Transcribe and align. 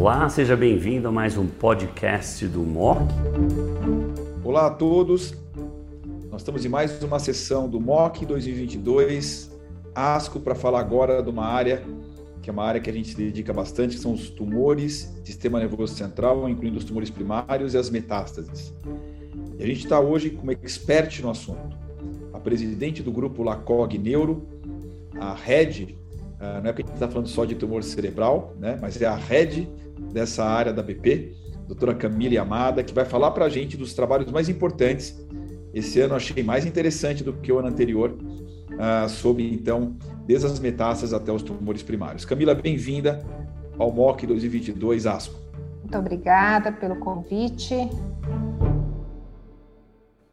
Olá, 0.00 0.26
seja 0.30 0.56
bem-vindo 0.56 1.08
a 1.08 1.12
mais 1.12 1.36
um 1.36 1.46
podcast 1.46 2.46
do 2.46 2.60
MOC. 2.60 3.02
Olá 4.42 4.68
a 4.68 4.70
todos, 4.70 5.34
nós 6.30 6.40
estamos 6.40 6.64
em 6.64 6.70
mais 6.70 7.02
uma 7.02 7.18
sessão 7.18 7.68
do 7.68 7.78
MOC 7.78 8.24
2022, 8.24 9.50
ASCO, 9.94 10.40
para 10.40 10.54
falar 10.54 10.80
agora 10.80 11.22
de 11.22 11.28
uma 11.28 11.44
área 11.44 11.82
que 12.40 12.48
é 12.48 12.52
uma 12.52 12.64
área 12.64 12.80
que 12.80 12.88
a 12.88 12.92
gente 12.94 13.10
se 13.10 13.14
dedica 13.14 13.52
bastante, 13.52 13.96
que 13.96 14.00
são 14.00 14.14
os 14.14 14.30
tumores, 14.30 15.14
sistema 15.22 15.58
nervoso 15.58 15.94
central, 15.94 16.48
incluindo 16.48 16.78
os 16.78 16.84
tumores 16.84 17.10
primários 17.10 17.74
e 17.74 17.76
as 17.76 17.90
metástases. 17.90 18.72
E 19.58 19.62
a 19.62 19.66
gente 19.66 19.84
está 19.84 20.00
hoje 20.00 20.30
como 20.30 20.50
expert 20.50 21.20
no 21.20 21.28
assunto. 21.28 21.76
A 22.32 22.38
presidente 22.38 23.02
do 23.02 23.12
grupo 23.12 23.42
LACOG 23.42 23.98
Neuro, 23.98 24.48
a 25.20 25.34
head, 25.34 25.94
uh, 26.40 26.62
não 26.62 26.70
é 26.70 26.72
porque 26.72 26.84
a 26.84 26.86
gente 26.86 26.94
está 26.94 27.06
falando 27.06 27.28
só 27.28 27.44
de 27.44 27.54
tumor 27.54 27.82
cerebral, 27.82 28.56
né, 28.58 28.78
mas 28.80 28.98
é 29.02 29.04
a 29.04 29.14
head 29.14 29.68
dessa 30.12 30.44
área 30.44 30.72
da 30.72 30.82
BP, 30.82 31.34
doutora 31.66 31.94
Camila 31.94 32.40
Amada, 32.42 32.82
que 32.82 32.92
vai 32.92 33.04
falar 33.04 33.30
para 33.30 33.44
a 33.44 33.48
gente 33.48 33.76
dos 33.76 33.94
trabalhos 33.94 34.30
mais 34.30 34.48
importantes. 34.48 35.16
Esse 35.72 36.00
ano 36.00 36.14
achei 36.14 36.42
mais 36.42 36.66
interessante 36.66 37.22
do 37.22 37.32
que 37.32 37.52
o 37.52 37.58
ano 37.58 37.68
anterior, 37.68 38.10
uh, 38.10 39.08
sobre 39.08 39.52
então 39.52 39.96
desde 40.26 40.46
as 40.46 40.58
metástases 40.58 41.12
até 41.12 41.32
os 41.32 41.42
tumores 41.42 41.82
primários. 41.82 42.24
Camila, 42.24 42.54
bem-vinda 42.54 43.24
ao 43.78 43.92
MOC 43.92 44.26
2022 44.26 45.06
ASCO. 45.06 45.38
Muito 45.80 45.96
obrigada 45.98 46.72
pelo 46.72 46.96
convite. 46.96 47.74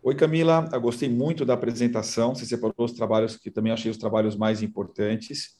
Oi, 0.04 0.16
Camila, 0.16 0.70
eu 0.72 0.80
gostei 0.80 1.10
muito 1.10 1.44
da 1.44 1.54
apresentação. 1.54 2.34
Você 2.34 2.46
separou 2.46 2.74
os 2.80 2.94
trabalhos 2.94 3.36
que 3.36 3.52
também 3.52 3.74
achei 3.74 3.92
os 3.92 3.98
trabalhos 3.98 4.36
mais 4.36 4.62
importantes. 4.62 5.58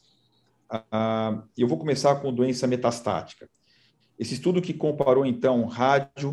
Uh, 0.72 1.42
eu 1.58 1.68
vou 1.68 1.78
começar 1.78 2.16
com 2.16 2.34
doença 2.34 2.66
metastática. 2.68 3.50
Esse 4.18 4.34
estudo 4.34 4.62
que 4.62 4.74
comparou, 4.74 5.26
então, 5.26 5.66
rádio 5.66 6.32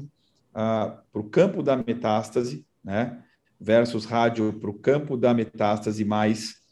uh, 0.50 0.96
para 1.12 1.20
o 1.20 1.28
campo 1.28 1.62
da 1.62 1.76
metástase, 1.76 2.66
né, 2.82 3.22
versus 3.60 4.04
rádio 4.04 4.52
para 4.54 4.70
o 4.70 4.74
campo 4.74 5.16
da 5.16 5.34
metástase 5.34 6.04
mais 6.04 6.62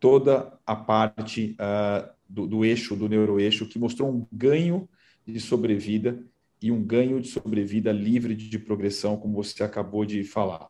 toda 0.00 0.58
a 0.66 0.74
parte 0.74 1.56
uh, 1.60 2.10
do, 2.28 2.46
do, 2.46 2.64
eixo, 2.64 2.96
do 2.96 3.08
neuroeixo, 3.08 3.68
que 3.68 3.78
mostrou 3.78 4.10
um 4.10 4.26
ganho 4.32 4.88
de 5.26 5.38
sobrevida 5.38 6.18
e 6.60 6.72
um 6.72 6.82
ganho 6.82 7.20
de 7.20 7.28
sobrevida 7.28 7.92
livre 7.92 8.34
de 8.34 8.58
progressão, 8.58 9.16
como 9.16 9.34
você 9.34 9.62
acabou 9.62 10.04
de 10.04 10.24
falar. 10.24 10.68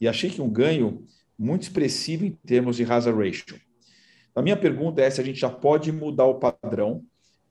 E 0.00 0.06
achei 0.06 0.30
que 0.30 0.42
um 0.42 0.48
ganho 0.48 1.04
muito 1.38 1.62
expressivo 1.62 2.24
em 2.24 2.32
termos 2.32 2.76
de 2.76 2.84
hazard 2.84 3.18
ratio. 3.18 3.60
A 4.34 4.42
minha 4.42 4.56
pergunta 4.56 5.00
é 5.02 5.10
se 5.10 5.20
a 5.20 5.24
gente 5.24 5.40
já 5.40 5.50
pode 5.50 5.90
mudar 5.90 6.26
o 6.26 6.38
padrão 6.38 7.04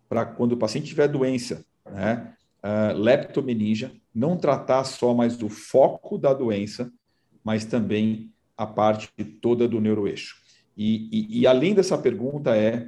para 0.10 0.26
quando 0.26 0.54
o 0.54 0.58
paciente 0.58 0.88
tiver 0.88 1.08
doença, 1.08 1.64
né, 1.86 2.34
uh, 2.64 2.98
não 4.14 4.36
tratar 4.36 4.84
só 4.84 5.14
mais 5.14 5.38
do 5.38 5.48
foco 5.48 6.18
da 6.18 6.34
doença, 6.34 6.92
mas 7.44 7.64
também 7.64 8.34
a 8.58 8.66
parte 8.66 9.10
toda 9.42 9.68
do 9.68 9.80
neuroeixo. 9.80 10.36
E, 10.76 11.08
e, 11.12 11.42
e, 11.42 11.48
além 11.48 11.74
dessa 11.74 11.98
pergunta 11.98 12.56
é 12.56 12.88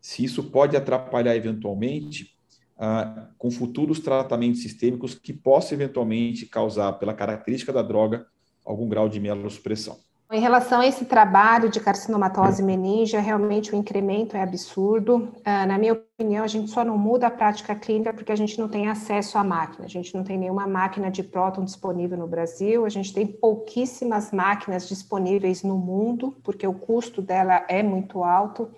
se 0.00 0.24
isso 0.24 0.44
pode 0.44 0.76
atrapalhar 0.76 1.36
eventualmente 1.36 2.36
ah, 2.76 3.28
com 3.38 3.50
futuros 3.50 4.00
tratamentos 4.00 4.62
sistêmicos 4.62 5.14
que 5.14 5.32
possam 5.32 5.78
eventualmente 5.78 6.46
causar, 6.46 6.94
pela 6.94 7.14
característica 7.14 7.72
da 7.72 7.82
droga, 7.82 8.26
algum 8.64 8.88
grau 8.88 9.08
de 9.08 9.20
mielossupressão. 9.20 10.00
Em 10.32 10.40
relação 10.40 10.80
a 10.80 10.86
esse 10.86 11.04
trabalho 11.04 11.68
de 11.68 11.78
carcinomatose 11.78 12.62
meningia, 12.62 13.20
realmente 13.20 13.74
o 13.74 13.76
incremento 13.76 14.34
é 14.34 14.42
absurdo. 14.42 15.30
Uh, 15.40 15.66
na 15.68 15.76
minha 15.76 15.92
opinião, 15.92 16.42
a 16.42 16.46
gente 16.46 16.70
só 16.70 16.82
não 16.82 16.96
muda 16.96 17.26
a 17.26 17.30
prática 17.30 17.74
clínica 17.74 18.14
porque 18.14 18.32
a 18.32 18.36
gente 18.36 18.58
não 18.58 18.66
tem 18.66 18.88
acesso 18.88 19.36
à 19.36 19.44
máquina. 19.44 19.84
A 19.84 19.88
gente 19.88 20.14
não 20.14 20.24
tem 20.24 20.38
nenhuma 20.38 20.66
máquina 20.66 21.10
de 21.10 21.22
próton 21.22 21.66
disponível 21.66 22.16
no 22.16 22.26
Brasil, 22.26 22.86
a 22.86 22.88
gente 22.88 23.12
tem 23.12 23.26
pouquíssimas 23.26 24.32
máquinas 24.32 24.88
disponíveis 24.88 25.62
no 25.62 25.76
mundo, 25.76 26.34
porque 26.42 26.66
o 26.66 26.72
custo 26.72 27.20
dela 27.20 27.66
é 27.68 27.82
muito 27.82 28.24
alto. 28.24 28.70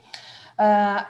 Uh, 0.59 1.06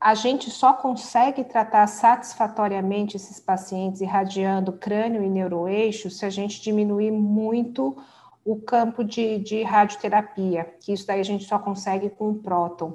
a 0.00 0.14
gente 0.14 0.52
só 0.52 0.72
consegue 0.72 1.42
tratar 1.42 1.88
satisfatoriamente 1.88 3.16
esses 3.16 3.40
pacientes 3.40 4.00
irradiando 4.00 4.72
crânio 4.74 5.20
e 5.24 5.28
neuroeixo 5.28 6.08
se 6.10 6.24
a 6.24 6.30
gente 6.30 6.62
diminuir 6.62 7.10
muito 7.10 7.96
o 8.44 8.56
campo 8.56 9.04
de, 9.04 9.38
de 9.38 9.62
radioterapia, 9.62 10.64
que 10.80 10.92
isso 10.92 11.06
daí 11.06 11.20
a 11.20 11.24
gente 11.24 11.44
só 11.44 11.58
consegue 11.58 12.08
com 12.10 12.30
o 12.30 12.34
próton. 12.34 12.94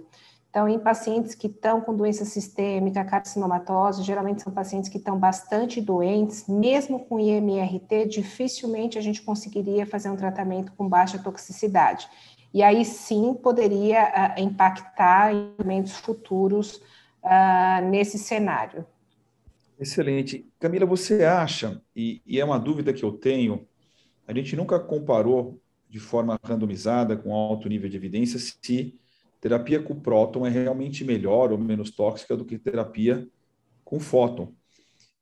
Então, 0.50 0.70
em 0.70 0.78
pacientes 0.78 1.34
que 1.34 1.48
estão 1.48 1.82
com 1.82 1.96
doença 1.96 2.26
sistêmica, 2.26 3.04
carcinomatose, 3.04 4.04
geralmente 4.04 4.44
são 4.44 4.54
pacientes 4.54 4.88
que 4.88 5.00
estão 5.00 5.18
bastante 5.18 5.82
doentes, 5.82 6.48
mesmo 6.48 7.00
com 7.06 7.20
IMRT, 7.20 8.06
dificilmente 8.08 9.00
a 9.00 9.02
gente 9.02 9.24
conseguiria 9.24 9.84
fazer 9.88 10.12
um 10.12 10.16
tratamento 10.16 10.72
com 10.74 10.88
baixa 10.88 11.18
toxicidade. 11.18 12.08
E 12.54 12.62
aí 12.62 12.86
sim 12.86 13.34
poderia 13.34 14.36
uh, 14.38 14.40
impactar 14.40 15.34
em 15.34 15.56
eventos 15.60 15.94
futuros 15.94 16.76
uh, 17.24 17.90
nesse 17.90 18.20
cenário. 18.20 18.86
Excelente. 19.80 20.48
Camila, 20.60 20.86
você 20.86 21.24
acha, 21.24 21.82
e, 21.96 22.22
e 22.28 22.40
é 22.40 22.46
uma 22.46 22.60
dúvida 22.60 22.94
que 22.94 23.04
eu 23.04 23.12
tenho, 23.12 23.68
a 24.28 24.34
gente 24.34 24.56
nunca 24.56 24.80
comparou 24.80 25.62
de 25.90 26.00
forma 26.00 26.40
randomizada, 26.44 27.16
com 27.16 27.34
alto 27.34 27.70
nível 27.70 27.90
de 27.90 27.98
evidência, 27.98 28.40
se 28.40 28.98
terapia 29.40 29.82
com 29.82 30.00
próton 30.00 30.48
é 30.48 30.50
realmente 30.50 31.04
melhor 31.04 31.52
ou 31.52 31.58
menos 31.58 31.92
tóxica 31.92 32.36
do 32.36 32.46
que 32.46 32.58
terapia 32.58 33.28
com 33.84 34.00
fóton. 34.00 34.54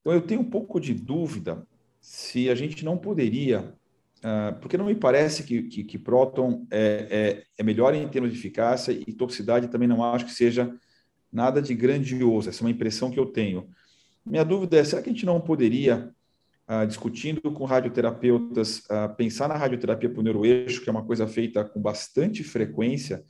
Então, 0.00 0.12
eu 0.12 0.22
tenho 0.22 0.40
um 0.40 0.48
pouco 0.48 0.80
de 0.80 0.94
dúvida 0.94 1.66
se 2.00 2.48
a 2.48 2.54
gente 2.54 2.84
não 2.84 2.96
poderia, 2.96 3.74
uh, 4.18 4.58
porque 4.60 4.78
não 4.78 4.86
me 4.86 4.94
parece 4.94 5.42
que, 5.42 5.62
que, 5.64 5.84
que 5.84 5.98
próton 5.98 6.66
é, 6.70 7.06
é, 7.10 7.44
é, 7.58 7.62
melhor 7.62 7.94
em 7.94 8.08
termos 8.08 8.32
de 8.32 8.38
eficácia 8.38 8.92
e 8.92 9.12
toxicidade 9.12 9.68
também 9.68 9.88
não 9.88 10.02
acho 10.02 10.24
que 10.24 10.32
seja 10.32 10.72
nada 11.30 11.60
de 11.60 11.74
grandioso, 11.74 12.48
essa 12.48 12.62
é 12.62 12.64
uma 12.64 12.70
impressão 12.70 13.10
que 13.10 13.18
eu 13.18 13.26
tenho. 13.26 13.68
Minha 14.24 14.44
dúvida 14.44 14.78
é, 14.78 14.84
será 14.84 15.02
que 15.02 15.10
a 15.10 15.12
gente 15.12 15.26
não 15.26 15.40
poderia 15.40 16.14
ah, 16.72 16.86
discutindo 16.86 17.52
com 17.52 17.66
radioterapeutas, 17.66 18.82
ah, 18.88 19.06
pensar 19.06 19.46
na 19.46 19.56
radioterapia 19.56 20.08
para 20.08 20.20
o 20.20 20.22
neuroeixo, 20.22 20.82
que 20.82 20.88
é 20.88 20.90
uma 20.90 21.04
coisa 21.04 21.26
feita 21.26 21.62
com 21.62 21.78
bastante 21.78 22.42
frequência, 22.42 23.22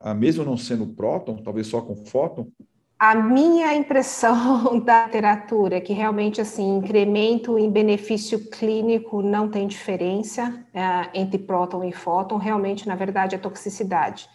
ah, 0.00 0.12
mesmo 0.12 0.44
não 0.44 0.56
sendo 0.56 0.88
próton, 0.88 1.36
talvez 1.36 1.68
só 1.68 1.80
com 1.80 1.94
fóton? 2.04 2.48
A 2.98 3.14
minha 3.14 3.72
impressão 3.76 4.80
da 4.84 5.06
literatura 5.06 5.76
é 5.76 5.80
que 5.80 5.92
realmente 5.92 6.40
assim 6.40 6.78
incremento 6.78 7.56
em 7.56 7.70
benefício 7.70 8.50
clínico 8.50 9.22
não 9.22 9.48
tem 9.48 9.68
diferença 9.68 10.66
entre 11.14 11.38
próton 11.38 11.84
e 11.84 11.92
fóton, 11.92 12.38
realmente 12.38 12.88
na 12.88 12.96
verdade 12.96 13.36
é 13.36 13.38
toxicidade. 13.38 14.28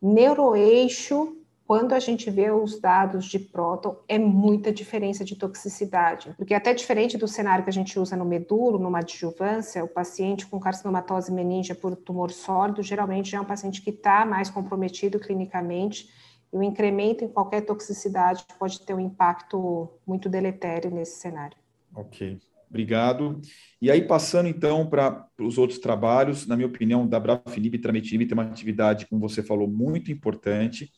Neuroeixo 0.00 1.36
quando 1.68 1.92
a 1.92 2.00
gente 2.00 2.30
vê 2.30 2.50
os 2.50 2.80
dados 2.80 3.26
de 3.26 3.38
próton, 3.38 3.94
é 4.08 4.18
muita 4.18 4.72
diferença 4.72 5.22
de 5.22 5.36
toxicidade, 5.36 6.32
porque 6.38 6.54
até 6.54 6.72
diferente 6.72 7.18
do 7.18 7.28
cenário 7.28 7.62
que 7.62 7.68
a 7.68 7.72
gente 7.74 7.98
usa 7.98 8.16
no 8.16 8.24
medulo, 8.24 8.78
numa 8.78 9.00
adjuvância, 9.00 9.84
o 9.84 9.88
paciente 9.88 10.46
com 10.46 10.58
carcinomatose 10.58 11.30
meningia 11.30 11.74
por 11.74 11.94
tumor 11.94 12.30
sólido, 12.30 12.82
geralmente 12.82 13.32
já 13.32 13.36
é 13.36 13.40
um 13.42 13.44
paciente 13.44 13.82
que 13.82 13.90
está 13.90 14.24
mais 14.24 14.48
comprometido 14.48 15.20
clinicamente, 15.20 16.08
e 16.50 16.56
o 16.56 16.62
incremento 16.62 17.22
em 17.22 17.28
qualquer 17.28 17.60
toxicidade 17.60 18.46
pode 18.58 18.80
ter 18.80 18.94
um 18.94 19.00
impacto 19.00 19.90
muito 20.06 20.26
deletério 20.26 20.90
nesse 20.90 21.20
cenário. 21.20 21.58
Ok, 21.94 22.38
obrigado. 22.70 23.42
E 23.78 23.90
aí, 23.90 24.00
passando 24.00 24.48
então 24.48 24.86
para 24.86 25.28
os 25.38 25.58
outros 25.58 25.78
trabalhos, 25.78 26.46
na 26.46 26.56
minha 26.56 26.66
opinião, 26.66 27.06
da 27.06 27.20
Brafenib 27.20 27.74
e 27.74 27.78
Trametinib 27.78 28.26
tem 28.26 28.32
uma 28.32 28.44
atividade, 28.44 29.06
como 29.06 29.20
você 29.20 29.42
falou, 29.42 29.68
muito 29.68 30.10
importante, 30.10 30.90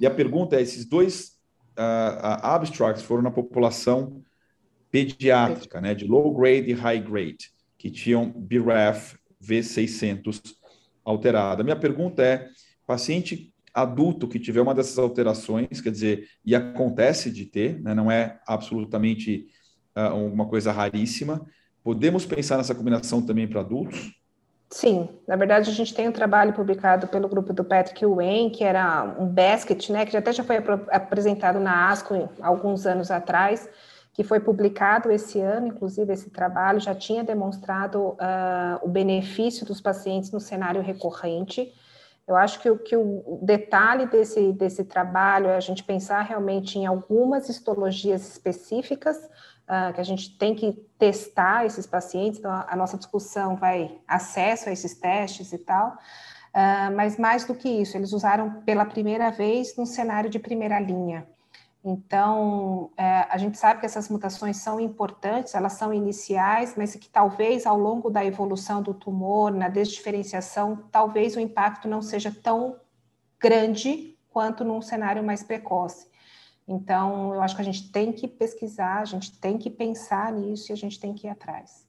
e 0.00 0.06
a 0.06 0.10
pergunta 0.10 0.56
é: 0.56 0.62
esses 0.62 0.84
dois 0.84 1.38
uh, 1.78 2.42
abstracts 2.42 3.02
foram 3.02 3.22
na 3.22 3.30
população 3.30 4.22
pediátrica, 4.90 5.80
né, 5.80 5.94
de 5.94 6.06
low 6.06 6.34
grade 6.34 6.70
e 6.70 6.72
high 6.72 7.00
grade, 7.00 7.50
que 7.76 7.90
tinham 7.90 8.30
BRAF 8.30 9.16
V600 9.42 10.40
alterada. 11.04 11.62
Minha 11.62 11.76
pergunta 11.76 12.22
é: 12.22 12.48
paciente 12.86 13.52
adulto 13.72 14.26
que 14.26 14.40
tiver 14.40 14.60
uma 14.60 14.74
dessas 14.74 14.98
alterações, 14.98 15.80
quer 15.80 15.90
dizer, 15.90 16.28
e 16.44 16.54
acontece 16.54 17.30
de 17.30 17.44
ter, 17.44 17.80
né, 17.80 17.94
não 17.94 18.10
é 18.10 18.40
absolutamente 18.46 19.46
uh, 19.96 20.14
uma 20.14 20.46
coisa 20.48 20.72
raríssima, 20.72 21.46
podemos 21.82 22.26
pensar 22.26 22.56
nessa 22.56 22.74
combinação 22.74 23.24
também 23.24 23.46
para 23.46 23.60
adultos? 23.60 24.17
Sim, 24.70 25.08
na 25.26 25.34
verdade 25.34 25.70
a 25.70 25.72
gente 25.72 25.94
tem 25.94 26.08
um 26.08 26.12
trabalho 26.12 26.52
publicado 26.52 27.08
pelo 27.08 27.26
grupo 27.26 27.54
do 27.54 27.64
Patrick 27.64 28.04
Wayne, 28.04 28.50
que 28.50 28.62
era 28.62 29.16
um 29.18 29.26
basket, 29.26 29.88
né, 29.88 30.04
que 30.04 30.14
até 30.14 30.30
já 30.30 30.44
foi 30.44 30.56
apresentado 30.90 31.58
na 31.58 31.90
ASCO 31.90 32.28
alguns 32.40 32.84
anos 32.84 33.10
atrás, 33.10 33.68
que 34.12 34.22
foi 34.22 34.40
publicado 34.40 35.10
esse 35.10 35.40
ano, 35.40 35.68
inclusive 35.68 36.12
esse 36.12 36.28
trabalho 36.28 36.80
já 36.80 36.94
tinha 36.94 37.24
demonstrado 37.24 37.98
uh, 37.98 38.78
o 38.82 38.88
benefício 38.88 39.64
dos 39.64 39.80
pacientes 39.80 40.30
no 40.32 40.40
cenário 40.40 40.82
recorrente. 40.82 41.72
Eu 42.26 42.36
acho 42.36 42.60
que, 42.60 42.74
que 42.78 42.94
o 42.94 43.38
detalhe 43.42 44.04
desse, 44.06 44.52
desse 44.52 44.84
trabalho 44.84 45.46
é 45.46 45.56
a 45.56 45.60
gente 45.60 45.82
pensar 45.82 46.20
realmente 46.20 46.78
em 46.78 46.84
algumas 46.84 47.48
histologias 47.48 48.28
específicas 48.28 49.16
uh, 49.68 49.92
que 49.92 50.00
a 50.00 50.04
gente 50.04 50.36
tem 50.36 50.54
que 50.54 50.72
testar 50.98 51.66
esses 51.66 51.86
pacientes, 51.86 52.38
então 52.38 52.50
a, 52.50 52.74
nossa 52.74 52.96
discussão 52.96 53.54
vai 53.56 53.98
acesso 54.08 54.68
a 54.68 54.72
esses 54.72 54.94
testes 54.94 55.52
e 55.52 55.58
tal, 55.58 55.90
uh, 55.90 56.96
mas 56.96 57.18
mais 57.18 57.44
do 57.44 57.54
que 57.54 57.68
isso, 57.68 57.96
eles 57.96 58.12
usaram 58.12 58.62
pela 58.62 58.84
primeira 58.84 59.30
vez 59.30 59.76
num 59.76 59.86
cenário 59.86 60.30
de 60.30 60.38
primeira 60.38 60.80
linha. 60.80 61.26
Então, 61.84 62.90
é, 62.96 63.26
a 63.30 63.38
gente 63.38 63.56
sabe 63.56 63.80
que 63.80 63.86
essas 63.86 64.08
mutações 64.08 64.56
são 64.56 64.80
importantes, 64.80 65.54
elas 65.54 65.74
são 65.74 65.94
iniciais, 65.94 66.74
mas 66.76 66.94
que 66.96 67.08
talvez 67.08 67.66
ao 67.66 67.78
longo 67.78 68.10
da 68.10 68.24
evolução 68.24 68.82
do 68.82 68.92
tumor, 68.92 69.52
na 69.52 69.68
desdiferenciação, 69.68 70.84
talvez 70.90 71.36
o 71.36 71.40
impacto 71.40 71.86
não 71.86 72.02
seja 72.02 72.34
tão 72.42 72.76
grande 73.38 74.18
quanto 74.28 74.64
num 74.64 74.82
cenário 74.82 75.22
mais 75.22 75.42
precoce. 75.42 76.08
Então, 76.68 77.34
eu 77.34 77.40
acho 77.40 77.56
que 77.56 77.62
a 77.62 77.64
gente 77.64 77.90
tem 77.90 78.12
que 78.12 78.28
pesquisar, 78.28 79.00
a 79.00 79.04
gente 79.06 79.32
tem 79.40 79.56
que 79.56 79.70
pensar 79.70 80.30
nisso 80.32 80.70
e 80.70 80.72
a 80.74 80.76
gente 80.76 81.00
tem 81.00 81.14
que 81.14 81.26
ir 81.26 81.30
atrás. 81.30 81.88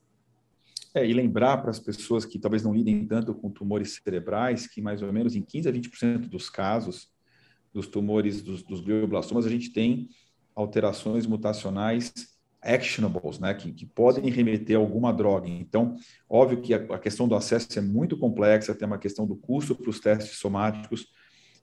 É, 0.94 1.06
e 1.06 1.14
lembrar 1.14 1.58
para 1.58 1.70
as 1.70 1.80
pessoas 1.80 2.26
que 2.26 2.40
talvez 2.40 2.64
não 2.64 2.74
lidem 2.74 3.06
tanto 3.06 3.34
com 3.36 3.52
tumores 3.52 4.00
cerebrais, 4.04 4.68
que 4.68 4.82
mais 4.82 5.02
ou 5.02 5.12
menos 5.12 5.36
em 5.36 5.42
15 5.42 5.68
a 5.68 5.72
20% 5.72 6.30
dos 6.30 6.50
casos, 6.50 7.12
dos 7.74 7.88
tumores 7.88 8.42
dos, 8.42 8.64
dos 8.64 8.80
glioblastomas, 8.80 9.46
a 9.46 9.50
gente 9.50 9.72
tem 9.72 10.10
alterações 10.56 11.28
mutacionais 11.28 12.12
actionables, 12.62 13.40
né, 13.40 13.54
que, 13.54 13.72
que, 13.72 13.86
podem 13.86 14.30
remeter 14.30 14.76
a 14.76 14.80
alguma 14.80 15.14
droga. 15.14 15.48
Então, 15.48 15.96
óbvio 16.30 16.62
que 16.62 16.74
a, 16.74 16.78
a, 16.78 17.00
questão 17.00 17.28
do 17.28 17.36
acesso 17.36 17.78
é 17.78 17.82
muito 17.82 18.18
complexa, 18.18 18.76
tem 18.76 18.86
uma 18.86 18.98
questão 18.98 19.26
do 19.26 19.36
custo 19.36 19.76
para 19.76 19.90
os 19.90 20.00
testes 20.00 20.38
somáticos, 20.38 21.08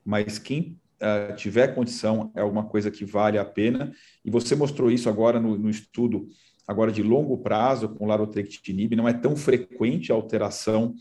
mas 0.04 0.38
quem 0.38 0.78
uh, 1.02 1.34
tiver 1.36 1.74
condição 1.74 2.30
é 2.34 2.40
alguma 2.40 2.64
coisa 2.64 2.90
que 2.90 3.04
vale 3.04 3.38
a 3.38 3.44
pena. 3.44 3.92
E 4.24 4.30
você 4.30 4.54
mostrou 4.54 4.90
isso 4.90 5.08
agora 5.08 5.40
no, 5.40 5.56
no 5.56 5.70
estudo 5.70 6.28
agora 6.66 6.90
de 6.90 7.02
longo 7.02 7.38
prazo 7.38 7.88
com 7.88 8.06
larotrectinib, 8.06 8.96
não 8.96 9.08
é 9.08 9.12
tão 9.12 9.36
frequente 9.36 10.10
a 10.10 10.14
alteração 10.14 10.94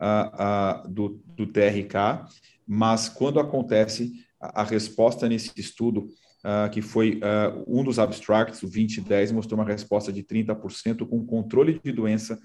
uh, 0.00 0.86
uh, 0.86 0.88
do, 0.88 1.20
do 1.26 1.46
TRK, 1.46 2.24
mas 2.66 3.08
quando 3.08 3.38
acontece 3.38 4.12
a, 4.40 4.62
resposta 4.62 5.28
nesse 5.28 5.52
estudo, 5.56 6.08
uh, 6.44 6.70
que 6.70 6.80
foi 6.80 7.16
uh, 7.18 7.64
um 7.66 7.84
dos 7.84 7.98
abstracts, 7.98 8.62
o 8.62 8.66
2010, 8.66 9.32
mostrou 9.32 9.60
uma 9.60 9.68
resposta 9.68 10.12
de 10.12 10.22
30% 10.22 11.06
com 11.06 11.26
controle 11.26 11.80
de 11.84 11.92
doença 11.92 12.40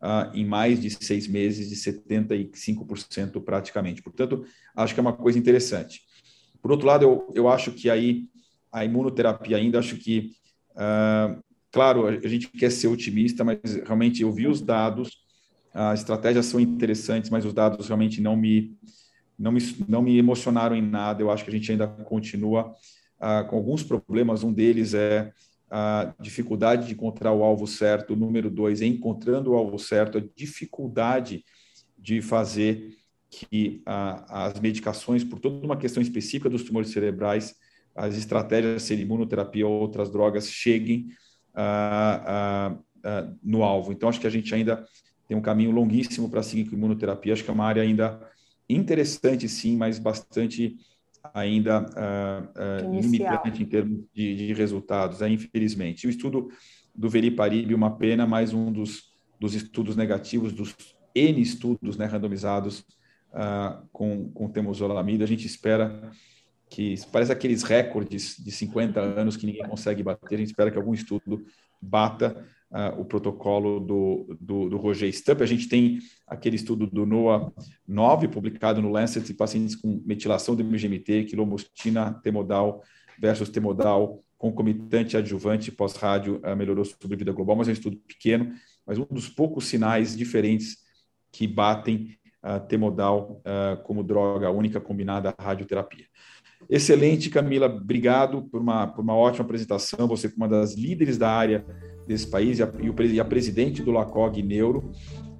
uh, 0.00 0.34
em 0.34 0.44
mais 0.44 0.80
de 0.80 0.90
seis 0.90 1.28
meses, 1.28 1.68
de 1.68 1.76
75% 1.76 3.42
praticamente. 3.44 4.02
Portanto, 4.02 4.44
acho 4.74 4.94
que 4.94 5.00
é 5.00 5.02
uma 5.02 5.12
coisa 5.12 5.38
interessante. 5.38 6.02
Por 6.64 6.72
outro 6.72 6.86
lado, 6.86 7.04
eu, 7.04 7.32
eu 7.34 7.46
acho 7.46 7.72
que 7.72 7.90
aí 7.90 8.24
a 8.72 8.86
imunoterapia 8.86 9.58
ainda, 9.58 9.78
acho 9.78 9.98
que, 9.98 10.30
claro, 11.70 12.06
a 12.06 12.26
gente 12.26 12.48
quer 12.48 12.72
ser 12.72 12.88
otimista, 12.88 13.44
mas 13.44 13.58
realmente 13.84 14.22
eu 14.22 14.32
vi 14.32 14.46
os 14.46 14.62
dados, 14.62 15.18
as 15.74 16.00
estratégias 16.00 16.46
são 16.46 16.58
interessantes, 16.58 17.28
mas 17.28 17.44
os 17.44 17.52
dados 17.52 17.86
realmente 17.86 18.18
não 18.22 18.34
me 18.34 18.74
não 19.38 19.52
me, 19.52 19.60
não 19.86 20.00
me 20.00 20.16
emocionaram 20.16 20.74
em 20.74 20.80
nada. 20.80 21.20
Eu 21.20 21.30
acho 21.30 21.44
que 21.44 21.50
a 21.50 21.52
gente 21.52 21.70
ainda 21.70 21.86
continua 21.86 22.72
uh, 23.20 23.46
com 23.46 23.56
alguns 23.56 23.82
problemas. 23.82 24.42
Um 24.42 24.52
deles 24.52 24.94
é 24.94 25.30
a 25.70 26.14
dificuldade 26.18 26.86
de 26.86 26.94
encontrar 26.94 27.32
o 27.32 27.44
alvo 27.44 27.66
certo. 27.66 28.16
Número 28.16 28.48
dois 28.48 28.80
é 28.80 28.86
encontrando 28.86 29.50
o 29.50 29.54
alvo 29.54 29.78
certo, 29.78 30.16
a 30.16 30.22
dificuldade 30.34 31.44
de 31.98 32.22
fazer 32.22 32.96
que 33.34 33.82
as 33.86 34.60
medicações, 34.60 35.24
por 35.24 35.38
toda 35.38 35.64
uma 35.64 35.76
questão 35.76 36.02
específica 36.02 36.48
dos 36.48 36.62
tumores 36.62 36.90
cerebrais, 36.90 37.54
as 37.94 38.16
estratégias, 38.16 38.82
seja 38.82 39.02
imunoterapia 39.02 39.66
ou 39.66 39.80
outras 39.80 40.10
drogas, 40.10 40.50
cheguem 40.50 41.08
uh, 41.54 42.78
no 43.42 43.62
alvo. 43.62 43.92
Então, 43.92 44.08
acho 44.08 44.20
que 44.20 44.26
a 44.26 44.30
gente 44.30 44.54
ainda 44.54 44.84
tem 45.28 45.36
um 45.36 45.42
caminho 45.42 45.70
longuíssimo 45.70 46.28
para 46.28 46.42
seguir 46.42 46.68
com 46.68 46.76
imunoterapia. 46.76 47.32
Acho 47.32 47.44
que 47.44 47.50
é 47.50 47.54
uma 47.54 47.64
área 47.64 47.82
ainda 47.82 48.20
interessante 48.68 49.48
sim, 49.48 49.76
mas 49.76 49.98
bastante 49.98 50.76
ainda 51.32 51.82
uh, 51.82 52.88
uh, 52.88 53.00
limitante 53.00 53.62
em 53.62 53.66
termos 53.66 54.04
de, 54.12 54.36
de 54.36 54.52
resultados, 54.52 55.22
é, 55.22 55.28
infelizmente. 55.28 56.06
O 56.06 56.10
estudo 56.10 56.48
do 56.94 57.08
Veriparib, 57.08 57.72
uma 57.74 57.96
pena, 57.96 58.26
mais 58.26 58.52
um 58.52 58.70
dos, 58.70 59.14
dos 59.40 59.54
estudos 59.54 59.96
negativos, 59.96 60.52
dos 60.52 60.74
N 61.14 61.40
estudos 61.40 61.96
né, 61.96 62.06
randomizados 62.06 62.84
uh, 63.34 63.86
com, 63.92 64.30
com. 64.30 64.46
A 64.46 65.26
gente 65.26 65.46
espera 65.46 66.10
que, 66.70 66.94
parece 67.12 67.32
aqueles 67.32 67.62
recordes 67.62 68.36
de 68.38 68.50
50 68.50 69.00
anos 69.00 69.36
que 69.36 69.46
ninguém 69.46 69.68
consegue 69.68 70.02
bater, 70.02 70.36
a 70.36 70.38
gente 70.38 70.48
espera 70.48 70.70
que 70.70 70.78
algum 70.78 70.94
estudo 70.94 71.44
bata 71.80 72.46
uh, 72.70 73.00
o 73.00 73.04
protocolo 73.04 73.80
do, 73.80 74.36
do, 74.40 74.68
do, 74.70 74.76
Roger 74.76 75.12
Stump. 75.12 75.42
A 75.42 75.46
gente 75.46 75.68
tem 75.68 75.98
aquele 76.26 76.56
estudo 76.56 76.86
do 76.86 77.04
NOAA 77.04 77.52
9, 77.86 78.28
publicado 78.28 78.80
no 78.80 78.90
Lancet, 78.90 79.24
de 79.24 79.34
pacientes 79.34 79.76
com 79.76 80.02
metilação 80.06 80.56
de 80.56 80.62
MGMT, 80.62 81.24
quilomostina 81.24 82.14
temodal 82.22 82.82
versus 83.18 83.48
temodal 83.48 84.24
concomitante 84.36 85.16
adjuvante 85.16 85.72
pós-rádio 85.72 86.40
uh, 86.44 86.56
melhorou 86.56 86.84
sobrevida 86.84 87.32
global, 87.32 87.56
mas 87.56 87.68
é 87.68 87.70
um 87.70 87.74
estudo 87.74 87.96
pequeno, 87.96 88.52
mas 88.86 88.98
um 88.98 89.06
dos 89.10 89.28
poucos 89.28 89.66
sinais 89.66 90.16
diferentes 90.16 90.78
que 91.32 91.46
batem 91.46 92.16
uh, 92.44 92.60
temodal 92.68 93.40
uh, 93.40 93.82
como 93.82 94.04
droga 94.04 94.50
única 94.50 94.80
combinada 94.80 95.34
à 95.36 95.42
radioterapia. 95.42 96.04
Excelente, 96.68 97.30
Camila. 97.30 97.66
Obrigado 97.66 98.42
por 98.42 98.60
uma, 98.60 98.86
por 98.86 99.02
uma 99.02 99.14
ótima 99.14 99.44
apresentação. 99.44 100.06
Você, 100.06 100.32
uma 100.36 100.48
das 100.48 100.74
líderes 100.74 101.18
da 101.18 101.30
área 101.30 101.64
desse 102.06 102.30
país, 102.30 102.58
e 102.58 102.62
a, 102.62 102.70
e 103.12 103.20
a 103.20 103.24
presidente 103.24 103.82
do 103.82 103.90
LACOG 103.90 104.42
Neuro, 104.42 104.92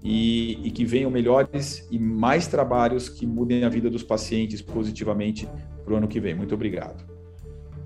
e, 0.03 0.67
e, 0.67 0.71
que 0.71 0.85
venham 0.85 1.11
melhores 1.11 1.89
e 1.91 1.99
mais 1.99 2.47
trabalhos 2.47 3.09
que 3.09 3.27
mudem 3.27 3.65
a 3.65 3.71
vida 3.71 3.89
dos 3.89 4.03
pacientes 4.03 4.61
positivamente 4.61 5.49
para 5.83 5.95
o 5.95 5.97
ano 5.97 6.09
que 6.09 6.21
vem. 6.21 6.35
Muito 6.35 6.55
obrigado. 6.55 7.05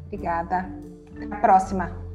Obrigada. 0.07 0.69
Até 1.15 1.25
a 1.25 1.41
próxima. 1.41 2.08